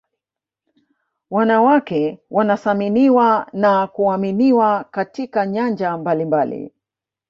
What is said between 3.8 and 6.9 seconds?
kuaminiwa katika nyanja mbalimbali